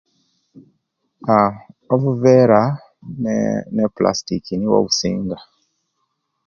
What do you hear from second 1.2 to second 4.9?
Aaah obuvera ne plastic nibwo